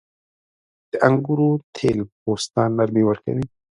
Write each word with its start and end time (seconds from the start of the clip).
•د 0.91 0.93
انګورو 1.07 1.49
تېل 1.75 1.99
پوست 2.21 2.47
ته 2.53 2.61
نرمي 2.77 3.03
ورکوي. 3.05 3.45